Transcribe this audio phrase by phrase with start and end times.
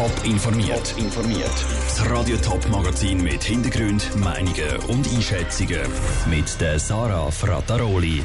[0.00, 0.94] Top informiert.
[0.96, 1.66] informiert.
[1.84, 5.82] Das Radio Top Magazin mit Hintergrund, Meinungen und Einschätzungen
[6.30, 8.22] mit der Sarah Frataroli.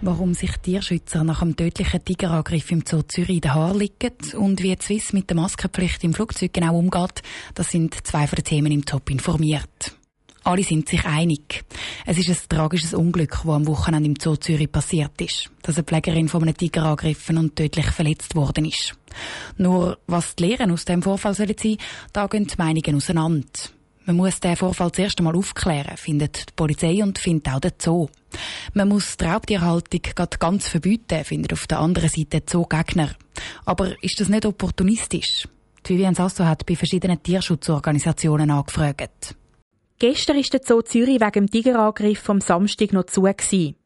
[0.00, 4.64] Warum sich Tierschützer nach einem tödlichen Tigerangriff im Zoo Zürich in den Haaren liegen und
[4.64, 7.22] wie die Swiss mit der Maskenpflicht im Flugzeug genau umgeht,
[7.54, 9.96] das sind zwei von den Themen im Top informiert.
[10.44, 11.64] Alle sind sich einig.
[12.06, 15.50] Es ist ein tragisches Unglück, das am Wochenende im Zoo Zürich passiert ist.
[15.62, 18.94] Dass eine Pflegerin von einem Tiger angegriffen und tödlich verletzt worden ist.
[19.56, 21.76] Nur, was die Lehren aus dem Vorfall sollen sein,
[22.12, 23.46] da gehen die Meinungen auseinander.
[24.04, 28.08] Man muss den Vorfall zuerst einmal aufklären, findet die Polizei und findet auch der Zoo.
[28.74, 30.00] Man muss die Raubtierhaltung
[30.40, 33.10] ganz verbieten, findet auf der anderen Seite Zoogegner.
[33.64, 35.46] Aber ist das nicht opportunistisch?
[35.86, 39.36] Die Vivian Sasso hat bei verschiedenen Tierschutzorganisationen angefragt.
[40.02, 43.22] Gestern war der Zoo Zürich wegen dem Tigerangriff vom Samstag noch zu.
[43.22, 43.76] Gewesen.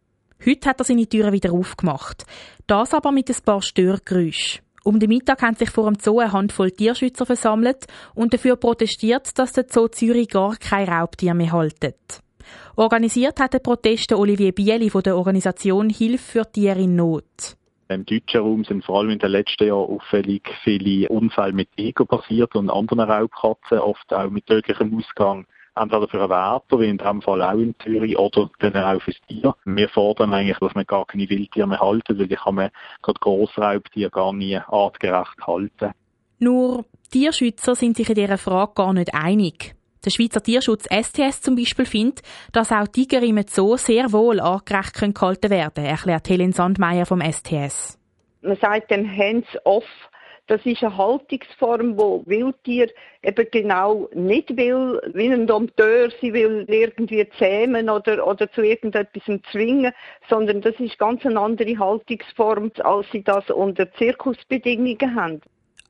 [0.47, 2.24] Heute hat er seine Türen wieder aufgemacht.
[2.66, 4.62] Das aber mit ein paar Störgeräuschen.
[4.83, 7.84] Um den Mittag haben sich vor dem Zoo eine Handvoll Tierschützer versammelt
[8.15, 12.23] und dafür protestiert, dass der Zoo Zürich gar kein Raubtier mehr haltet.
[12.77, 17.59] Organisiert hat den Protest Olivier Bieli von der Organisation Hilfe für Tiere in Not.
[17.88, 22.07] Im deutschen Raum sind vor allem in den letzten Jahren auffällig viele Unfälle mit Tiger
[22.07, 25.46] passiert und anderen Raubkatzen, oft auch mit tödlichem Ausgang
[25.77, 29.21] entweder für einen Wärter, wie in diesem Fall auch in Zürich, oder dann auch fürs
[29.29, 29.55] Tier.
[29.65, 32.71] Wir fordern eigentlich, dass man gar keine Wildtiere mehr halten, weil die kann man
[33.02, 35.93] gerade Grossraubtiere gar nie artgerecht halten.
[36.38, 39.74] Nur Tierschützer sind sich in dieser Frage gar nicht einig.
[40.05, 44.95] Der Schweizer Tierschutz STS zum Beispiel findet, dass auch Tiger im Zoo sehr wohl artgerecht
[44.95, 47.99] gehalten werden können, erklärt Helen Sandmeier vom STS.
[48.43, 49.85] Man sagt dann hands-off
[50.47, 52.89] das ist eine Haltungsform, wo Wildtier
[53.23, 59.23] eben genau nicht will, wie ein Dompteur sie will irgendwie zähmen oder, oder zu irgendetwas
[59.51, 59.93] zwingen,
[60.29, 65.41] sondern das ist ganz eine andere Haltungsform, als sie das unter Zirkusbedingungen haben.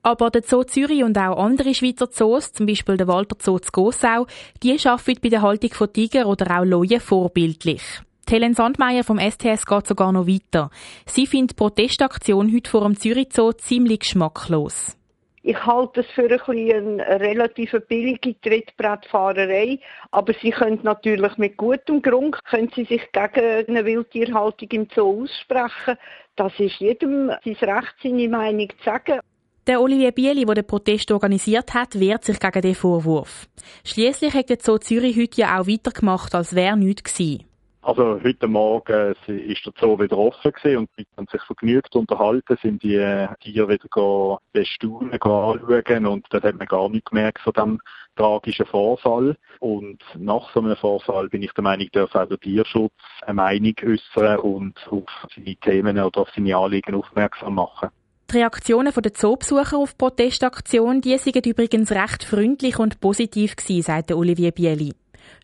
[0.03, 3.71] Aber der Zoo Zürich und auch andere Schweizer Zoos, zum Beispiel der Walter Zoo zu
[3.71, 4.25] Gossau,
[4.63, 7.81] die arbeiten bei der Haltung von Tiger oder auch Leuen vorbildlich.
[8.31, 10.69] Helen Sandmeier vom STS geht sogar noch weiter.
[11.05, 14.97] Sie findet die Protestaktion heute vor dem Zürich Zoo ziemlich geschmacklos.
[15.43, 19.79] Ich halte es für ein eine relativ billige Trittbrettfahrerei,
[20.11, 25.23] aber sie können natürlich mit gutem Grund können sie sich gegen eine Wildtierhaltung im Zoo
[25.23, 25.97] aussprechen.
[26.35, 29.21] Das ist jedem sein Recht, seine Meinung zu sagen.
[29.67, 33.47] Der Olivier Bieli, der den Protest organisiert hat, wehrt sich gegen den Vorwurf.
[33.85, 37.46] Schließlich hat der Zoo Zürich heute ja auch weitergemacht, als wäre nichts gewesen.
[37.87, 42.57] Also heute Morgen ist der Zoo wieder offen gewesen und wir haben sich vergnügt unterhalten,
[42.61, 47.53] sind die äh, Tiere wieder bestaunen, anschauen und dort hat man gar nicht gemerkt von
[47.53, 47.79] diesem
[48.17, 49.37] tragischen Vorfall.
[49.61, 53.75] Und nach so einem Vorfall bin ich der Meinung, darf auch der Tierschutz eine Meinung
[53.81, 57.87] äußern und auf seine Themen oder auf seine Anliegen aufmerksam machen.
[58.29, 63.83] Die Reaktionen der Zoobesucher auf die Protestaktion, die sind übrigens recht freundlich und positiv gewesen,
[63.83, 64.91] sagt Olivier Bieli.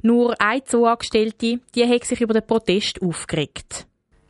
[0.01, 3.87] Nur eine Zooangestellte, die hat sich über den Protest aufgeregt.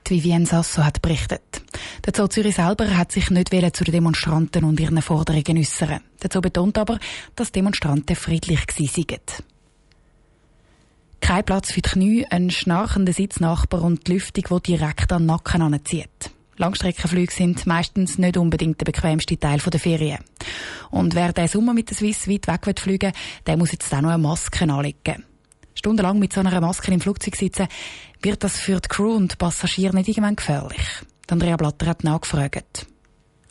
[0.08, 1.62] Die Vivienne Sasso hat berichtet.
[2.06, 6.02] Der Zoo Zürich selber hat sich nicht zu den Demonstranten und ihren Forderungen äußern.
[6.22, 7.00] Der Zoo betont aber,
[7.36, 9.22] dass Demonstranten friedlich seien.
[11.22, 15.28] Kein Platz für die Knie, ein schnarchender Sitznachbar und die Lüftung, die direkt an den
[15.28, 16.32] Nacken anzieht.
[16.58, 20.20] Langstreckenflüge sind meistens nicht unbedingt der bequemste Teil der Ferien.
[20.92, 24.02] Und wer diesen Sommer mit der Swiss weit weg fliegen will, der muss jetzt auch
[24.02, 25.24] noch eine Maske anlegen
[25.76, 27.68] stundenlang mit so einer Maske im Flugzeug sitzen,
[28.22, 30.82] wird das für die Crew und die Passagiere nicht irgendwann gefährlich?
[31.30, 32.86] Andrea Blatter hat nachgefragt.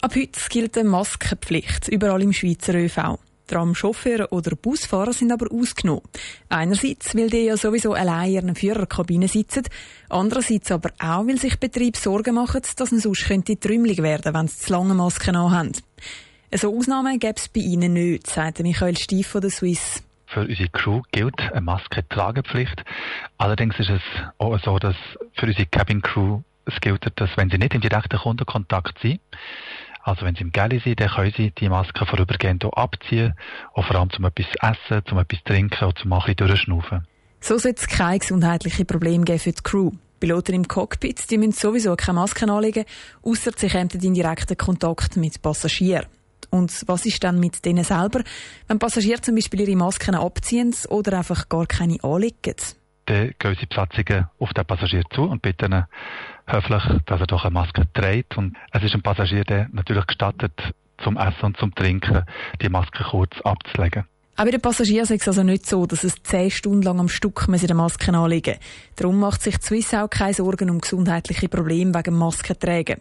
[0.01, 3.19] Ab heute gilt eine Maskenpflicht überall im Schweizer ÖV.
[3.47, 6.03] Tramchauffeure oder Busfahrer sind aber ausgenommen.
[6.49, 9.65] Einerseits, weil die ja sowieso allein in einer Führerkabine sitzen,
[10.09, 13.27] andererseits aber auch, weil sich Betriebe Sorgen machen, dass man sonst
[13.61, 15.73] trümmelig werden, wenn sie zu lange Masken haben.
[16.55, 20.03] So Ausnahmen gäbe es bei ihnen nicht, sagte Michael Stief von der Swiss.
[20.33, 22.85] Für unsere Crew gilt eine Maskentragepflicht.
[23.39, 24.03] Allerdings ist es
[24.39, 24.97] auch so, dass
[25.35, 29.21] für unsere Cabin Crew es gilt, dass wenn sie nicht im direkten Kundenkontakt sind,
[30.03, 33.35] also wenn sie im Galley sind, dann können sie die Maske vorübergehend auch abziehen,
[33.75, 37.07] auch vor allem zum etwas essen, zum etwas trinken oder zum ein bisschen durchschnaufen.
[37.41, 39.91] So soll es keine gesundheitlichen Probleme geben für die Crew.
[40.19, 42.85] Piloten im Cockpit die müssen sowieso keine Masken anlegen,
[43.23, 46.07] außer sie kommen in direkten Kontakt mit Passagieren.
[46.53, 48.23] Und was ist dann mit denen selber,
[48.69, 52.57] wenn Passagiere zum Beispiel ihre Masken abziehen oder einfach gar keine anlegen?
[53.07, 55.87] Dann gehen sie Besatzungen auf den Passagier zu und bitten ihn
[56.47, 58.37] höflich, dass er doch eine Maske trägt.
[58.37, 60.53] Und es ist dem Passagier dann natürlich gestattet,
[61.03, 62.25] zum Essen und zum Trinken
[62.61, 64.05] die Maske kurz abzulegen.
[64.37, 67.09] Auch bei den Passagieren ist es also nicht so, dass es zehn Stunden lang am
[67.09, 68.57] Stück mit der Maske anlegen
[68.97, 73.01] Darum macht sich die Swiss auch keine Sorgen um gesundheitliche Probleme wegen Maskentragen.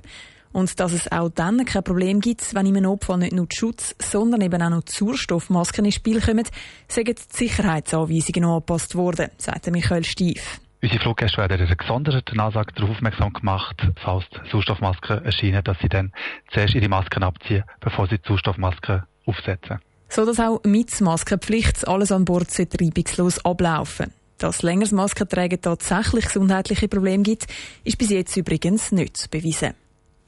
[0.53, 3.95] Und dass es auch dann kein Problem gibt, wenn im Notfall nicht nur die Schutz,
[3.99, 6.45] sondern eben auch noch die Sauerstoffmasken ins Spiel kommen,
[6.87, 10.59] sind die Sicherheitsanweisungen angepasst worden, sagt Michael Stief.
[10.83, 15.77] Unsere Fluggäste werden in einer gesonderten Ansage darauf aufmerksam gemacht, falls die Sauerstoffmasken erscheinen, dass
[15.79, 16.11] sie dann
[16.51, 19.79] zuerst ihre Masken abziehen, bevor sie die Sauerstoffmasken aufsetzen.
[20.09, 26.87] So dass auch mit Maskenpflicht alles an Bord reibungslos ablaufen Dass längeres Maskentragen tatsächlich gesundheitliche
[26.87, 27.45] Probleme gibt,
[27.83, 29.75] ist bis jetzt übrigens nicht bewiesen.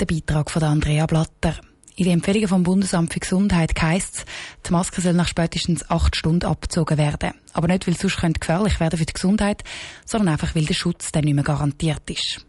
[0.03, 1.55] Der Beitrag von Andrea Blatter.
[1.95, 4.25] In den Empfehlungen vom Bundesamt für Gesundheit heisst es,
[4.67, 7.31] die Maske soll nach spätestens acht Stunden abgezogen werden.
[7.53, 9.63] Aber nicht, weil es sonst gefährlich werden für die Gesundheit,
[10.05, 12.45] sondern einfach, weil der Schutz dann nicht mehr garantiert ist.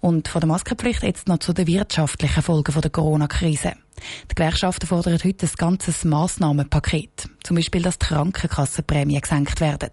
[0.00, 3.74] Und von der Maskenpflicht jetzt noch zu den wirtschaftlichen Folgen der Corona-Krise.
[4.30, 7.28] Die Gewerkschaften fordern heute ein ganzes Massnahmenpaket.
[7.44, 9.90] Zum Beispiel, dass die Krankenkassenprämien gesenkt werden.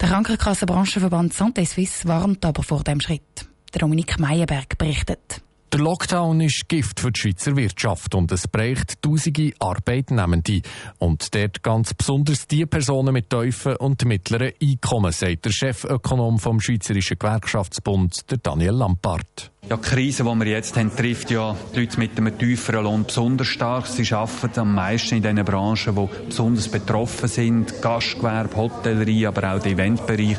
[0.00, 3.48] Der Krankenkassenbranchenverband Santé Suisse warnt aber vor dem Schritt.
[3.72, 5.42] Der Dominik Meyerberg berichtet.
[5.74, 10.62] Der Lockdown ist Gift für die Schweizer Wirtschaft und es bricht tausende Arbeitnehmende.
[10.98, 16.60] Und dort ganz besonders die Personen mit tiefen und mittleren Einkommen, sagt der Chefökonom vom
[16.60, 19.50] Schweizerischen Gewerkschaftsbund, der Daniel Lampard.
[19.70, 23.04] Ja, die Krise, die wir jetzt haben, trifft ja die Leute mit einem tieferen Lohn
[23.04, 23.86] besonders stark.
[23.86, 27.80] Sie arbeiten am meisten in den Branchen, die besonders betroffen sind.
[27.80, 30.36] Gastgewerbe, Hotellerie, aber auch der Eventbereich.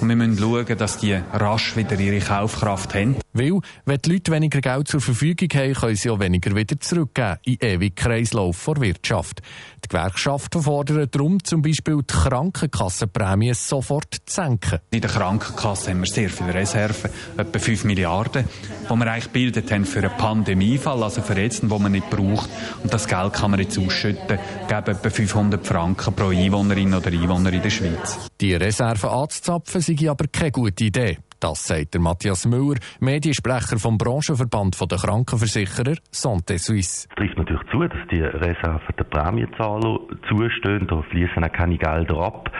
[0.00, 3.16] Und wir müssen schauen, dass die rasch wieder ihre Kaufkraft haben.
[3.32, 7.38] Weil, wenn die Leute weniger Geld zur Verfügung haben, können sie auch weniger wieder zurückgeben
[7.44, 9.42] in ewigen Kreislauf der Wirtschaft.
[9.84, 14.78] Die Gewerkschaften fordern darum zum Beispiel die Krankenkassenprämie sofort zu senken.
[14.90, 18.44] In der Krankenkasse haben wir sehr viele Reserven, etwa 5 Milliarden
[18.90, 22.48] die wir eigentlich gebildet haben für einen Pandemiefall, also für jetzt, wo man nicht braucht.
[22.82, 24.38] Und das Geld kann man jetzt ausschütten,
[24.68, 28.30] geben etwa 500 Franken pro Einwohnerin oder Einwohner in der Schweiz.
[28.40, 31.18] Die Reserven anzuzapfen, sei aber keine gute Idee.
[31.40, 37.06] Das sagt der Matthias Müller, Mediensprecher vom Branchenverband der Krankenversicherer Santé Suisse.
[37.08, 40.88] Es trifft natürlich zu, dass die Reserven der Prämienzahler zustehen.
[40.88, 42.50] Da fließen auch keine Gelder ab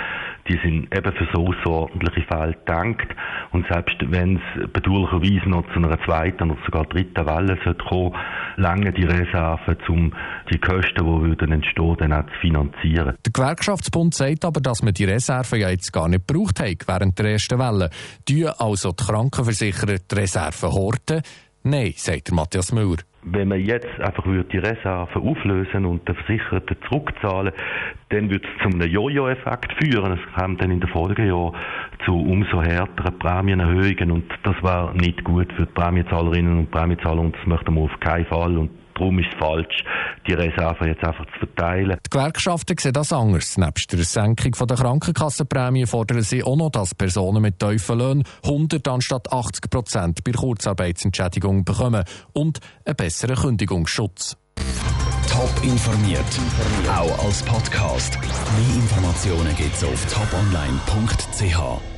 [0.48, 3.08] die sind eben für so außerordentliche Fälle gedacht.
[3.52, 8.14] Und selbst wenn es bedauerlicherweise noch zu einer zweiten oder sogar dritten Welle sollte kommen,
[8.56, 10.12] lange die Reserven, um
[10.52, 13.16] die Kosten, die würden entstehen, dann auch zu finanzieren.
[13.24, 17.18] Der Gewerkschaftsbund sagt aber, dass man die Reserven ja jetzt gar nicht gebraucht hat während
[17.18, 17.90] der ersten Welle.
[18.28, 21.22] Die also die Krankenversicherer die Reserven horten?
[21.64, 23.07] Nein, sagt Matthias Müller.
[23.22, 27.52] Wenn man jetzt einfach die Reserven auflösen und den Versicherten zurückzahlen,
[28.10, 30.12] dann würde es zu einem Jojo-Effekt führen.
[30.12, 31.54] Es kam dann in den Folgejahren
[32.04, 37.36] zu umso härteren Prämienerhöhungen und das war nicht gut für die Prämiezahlerinnen und Prämienzahler und
[37.36, 38.56] das möchten wir auf keinen Fall.
[38.56, 39.84] Und Darum ist es falsch,
[40.26, 41.98] die Reserven jetzt einfach zu verteilen.
[42.04, 43.56] Die Gewerkschaften sehen das anders.
[43.56, 48.86] Nebst der Senkung der Krankenkassenprämie fordern sie auch noch, dass Personen mit tiefen Löhnen 100
[48.88, 54.36] anstatt 80 Prozent bei Kurzarbeitsentschädigung bekommen und einen besseren Kündigungsschutz.
[55.30, 56.24] Top informiert,
[56.88, 58.18] auch als Podcast.
[58.20, 61.97] Mehr Informationen gibt es auf toponline.ch.